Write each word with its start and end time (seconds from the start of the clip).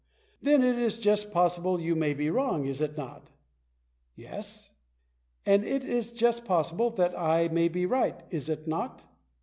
"Then 0.41 0.63
it 0.63 0.79
is 0.79 0.97
just 0.97 1.31
possible 1.31 1.79
you 1.79 1.95
may 1.95 2.15
be 2.15 2.31
wrong, 2.31 2.65
is 2.65 2.81
it 2.81 2.97
not 2.97 3.29
?""Yes." 4.15 4.71
"And 5.45 5.63
it 5.63 5.85
is 5.85 6.09
just 6.11 6.43
possible 6.43 6.89
that 6.89 7.13
I 7.15 7.49
may 7.49 7.67
be 7.67 7.85
right, 7.85 8.23
is 8.31 8.49
it 8.49 8.67
not 8.67 9.03